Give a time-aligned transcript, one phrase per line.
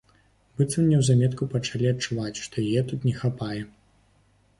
[0.59, 3.59] Быццам неўзаметку пачалі адчуваць, што яе тут не хапае.